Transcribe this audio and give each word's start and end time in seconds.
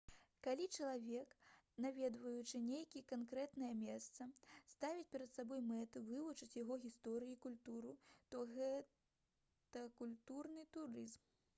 калі 0.45 0.65
чалавек 0.75 1.33
наведваючы 1.85 2.61
нейкае 2.69 3.01
канкрэтнае 3.11 3.69
месца 3.81 4.25
ставіць 4.71 5.05
перад 5.11 5.35
сабой 5.39 5.61
мэту 5.67 6.03
вывучыць 6.07 6.57
яго 6.61 6.79
гісторыю 6.87 7.29
і 7.37 7.39
культуру 7.45 7.93
то 8.33 8.43
гэта 8.55 9.85
культурны 10.01 10.67
турызм 10.79 11.23